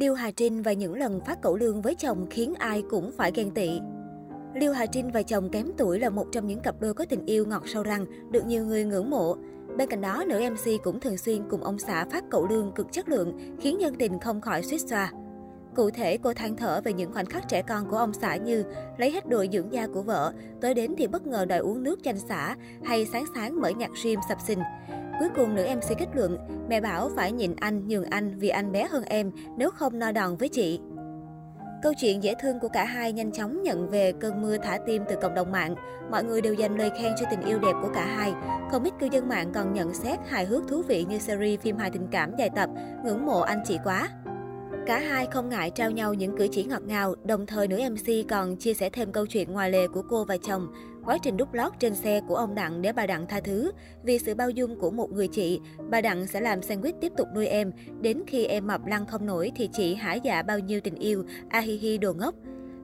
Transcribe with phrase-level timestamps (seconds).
[0.00, 3.32] Liêu Hà Trinh và những lần phát cẩu lương với chồng khiến ai cũng phải
[3.34, 3.80] ghen tị.
[4.54, 7.26] Liêu Hà Trinh và chồng kém tuổi là một trong những cặp đôi có tình
[7.26, 9.36] yêu ngọt sâu răng, được nhiều người ngưỡng mộ.
[9.76, 12.92] Bên cạnh đó, nữ MC cũng thường xuyên cùng ông xã phát cẩu lương cực
[12.92, 15.12] chất lượng, khiến nhân tình không khỏi suýt xoa.
[15.76, 18.64] Cụ thể, cô than thở về những khoảnh khắc trẻ con của ông xã như
[18.98, 22.02] lấy hết đồ dưỡng da của vợ, tới đến thì bất ngờ đòi uống nước
[22.02, 24.58] chanh xả, hay sáng sáng mở nhạc riêng sập sình.
[25.18, 26.38] Cuối cùng, nữ MC kết luận,
[26.68, 30.12] mẹ bảo phải nhịn anh, nhường anh vì anh bé hơn em, nếu không no
[30.12, 30.80] đòn với chị.
[31.82, 35.02] Câu chuyện dễ thương của cả hai nhanh chóng nhận về cơn mưa thả tim
[35.08, 35.74] từ cộng đồng mạng.
[36.10, 38.32] Mọi người đều dành lời khen cho tình yêu đẹp của cả hai.
[38.70, 41.76] Không ít cư dân mạng còn nhận xét hài hước thú vị như series phim
[41.76, 42.70] hài tình cảm dài tập,
[43.04, 44.08] ngưỡng mộ anh chị quá.
[44.86, 48.28] Cả hai không ngại trao nhau những cử chỉ ngọt ngào, đồng thời nữ MC
[48.28, 50.72] còn chia sẻ thêm câu chuyện ngoài lề của cô và chồng.
[51.04, 53.72] Quá trình đút lót trên xe của ông Đặng để bà Đặng tha thứ.
[54.02, 57.28] Vì sự bao dung của một người chị, bà Đặng sẽ làm sandwich tiếp tục
[57.34, 57.72] nuôi em.
[58.00, 61.24] Đến khi em mập lăn không nổi thì chị hả dạ bao nhiêu tình yêu,
[61.48, 62.34] a hi hi đồ ngốc.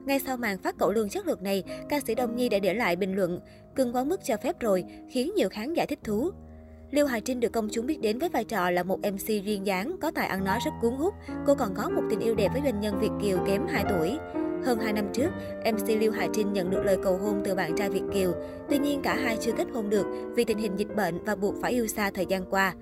[0.05, 2.73] Ngay sau màn phát cậu lương chất lượng này, ca sĩ Đông Nhi đã để
[2.73, 3.39] lại bình luận,
[3.75, 6.31] cưng quá mức cho phép rồi, khiến nhiều khán giả thích thú.
[6.93, 9.65] Lưu Hà Trinh được công chúng biết đến với vai trò là một MC duyên
[9.65, 11.13] dáng, có tài ăn nói rất cuốn hút.
[11.45, 14.17] Cô còn có một tình yêu đẹp với doanh nhân Việt Kiều kém 2 tuổi.
[14.65, 15.29] Hơn 2 năm trước,
[15.73, 18.33] MC Lưu Hà Trinh nhận được lời cầu hôn từ bạn trai Việt Kiều.
[18.69, 20.05] Tuy nhiên cả hai chưa kết hôn được
[20.35, 22.73] vì tình hình dịch bệnh và buộc phải yêu xa thời gian qua.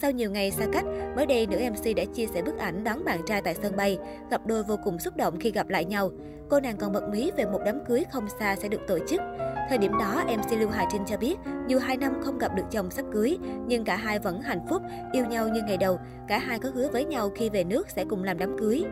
[0.00, 0.84] Sau nhiều ngày xa cách,
[1.16, 3.98] mới đây nữ MC đã chia sẻ bức ảnh đón bạn trai tại sân bay.
[4.30, 6.10] Cặp đôi vô cùng xúc động khi gặp lại nhau.
[6.50, 9.20] Cô nàng còn bật mí về một đám cưới không xa sẽ được tổ chức.
[9.68, 11.36] Thời điểm đó, MC Lưu Hà Trinh cho biết,
[11.68, 14.82] dù hai năm không gặp được chồng sắp cưới, nhưng cả hai vẫn hạnh phúc,
[15.12, 15.98] yêu nhau như ngày đầu.
[16.28, 18.84] Cả hai có hứa với nhau khi về nước sẽ cùng làm đám cưới.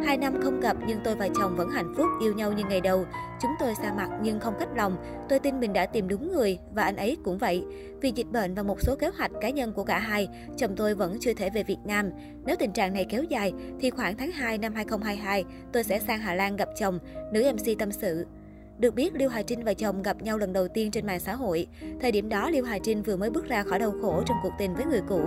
[0.00, 2.80] Hai năm không gặp nhưng tôi và chồng vẫn hạnh phúc, yêu nhau như ngày
[2.80, 3.06] đầu.
[3.42, 4.96] Chúng tôi xa mặt nhưng không cách lòng.
[5.28, 7.64] Tôi tin mình đã tìm đúng người và anh ấy cũng vậy.
[8.00, 10.94] Vì dịch bệnh và một số kế hoạch cá nhân của cả hai, chồng tôi
[10.94, 12.10] vẫn chưa thể về Việt Nam.
[12.46, 16.18] Nếu tình trạng này kéo dài thì khoảng tháng 2 năm 2022, tôi sẽ sang
[16.18, 16.98] Hà Lan gặp chồng,
[17.32, 18.26] nữ MC tâm sự.
[18.78, 21.34] Được biết, Liêu Hà Trinh và chồng gặp nhau lần đầu tiên trên mạng xã
[21.34, 21.66] hội.
[22.00, 24.52] Thời điểm đó, Liêu Hà Trinh vừa mới bước ra khỏi đau khổ trong cuộc
[24.58, 25.20] tình với người cũ.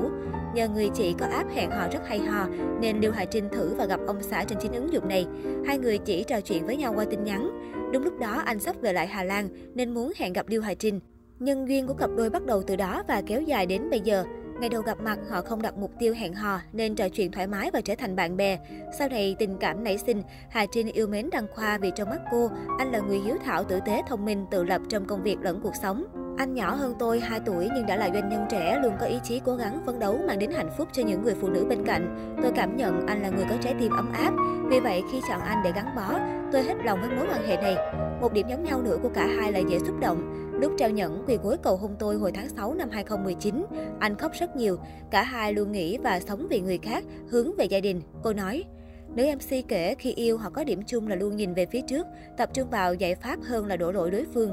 [0.55, 2.47] Nhờ người chị có app hẹn hò rất hay ho,
[2.81, 5.25] nên Liêu Hà Trinh thử và gặp ông xã trên chính ứng dụng này.
[5.65, 7.49] Hai người chỉ trò chuyện với nhau qua tin nhắn.
[7.93, 10.73] Đúng lúc đó, anh sắp về lại Hà Lan, nên muốn hẹn gặp Liêu Hà
[10.73, 10.99] Trinh.
[11.39, 14.23] Nhân duyên của cặp đôi bắt đầu từ đó và kéo dài đến bây giờ.
[14.59, 17.47] Ngày đầu gặp mặt, họ không đặt mục tiêu hẹn hò nên trò chuyện thoải
[17.47, 18.57] mái và trở thành bạn bè.
[18.99, 22.19] Sau này, tình cảm nảy sinh, Hà Trinh yêu mến Đăng Khoa vì trong mắt
[22.31, 22.49] cô,
[22.79, 25.59] anh là người hiếu thảo, tử tế, thông minh, tự lập trong công việc lẫn
[25.63, 26.05] cuộc sống.
[26.37, 29.19] Anh nhỏ hơn tôi 2 tuổi nhưng đã là doanh nhân trẻ, luôn có ý
[29.23, 31.85] chí cố gắng phấn đấu mang đến hạnh phúc cho những người phụ nữ bên
[31.85, 32.35] cạnh.
[32.41, 34.33] Tôi cảm nhận anh là người có trái tim ấm áp.
[34.69, 36.19] Vì vậy, khi chọn anh để gắn bó,
[36.51, 37.75] tôi hết lòng với mối quan hệ này.
[38.21, 40.44] Một điểm giống nhau nữa của cả hai là dễ xúc động.
[40.65, 43.65] Lúc trao nhẫn quỳ gối cầu hôn tôi hồi tháng 6 năm 2019,
[43.99, 44.77] anh khóc rất nhiều.
[45.11, 48.01] Cả hai luôn nghĩ và sống vì người khác, hướng về gia đình.
[48.23, 48.63] Cô nói,
[49.15, 52.07] Nữ MC kể khi yêu họ có điểm chung là luôn nhìn về phía trước,
[52.37, 54.51] tập trung vào giải pháp hơn là đổ lỗi đối phương.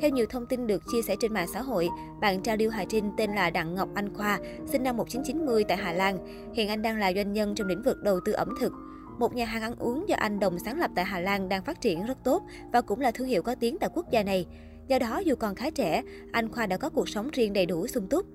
[0.00, 1.88] Theo nhiều thông tin được chia sẻ trên mạng xã hội,
[2.20, 5.76] bạn trao điêu Hà Trinh tên là Đặng Ngọc Anh Khoa, sinh năm 1990 tại
[5.76, 6.18] Hà Lan.
[6.54, 8.72] Hiện anh đang là doanh nhân trong lĩnh vực đầu tư ẩm thực.
[9.18, 11.80] Một nhà hàng ăn uống do anh đồng sáng lập tại Hà Lan đang phát
[11.80, 12.42] triển rất tốt
[12.72, 14.46] và cũng là thương hiệu có tiếng tại quốc gia này.
[14.88, 17.86] Do đó, dù còn khá trẻ, anh Khoa đã có cuộc sống riêng đầy đủ
[17.86, 18.26] sung túc.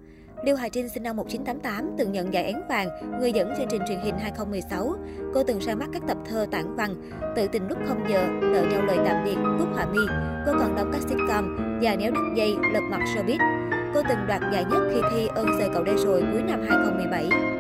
[0.46, 2.88] Liêu Hà Trinh sinh năm 1988 từng nhận giải Én vàng,
[3.20, 4.96] người dẫn chương trình truyền hình 2016.
[5.34, 8.66] Cô từng ra mắt các tập thơ tản văn, tự tình lúc không giờ, nợ
[8.72, 10.02] nhau lời tạm biệt, cúc họa mi.
[10.46, 13.70] Cô còn đóng các sitcom, già néo đứt dây, lật mặt showbiz.
[13.94, 17.53] Cô từng đoạt giải nhất khi thi ơn rời cậu đây rồi cuối năm 2017.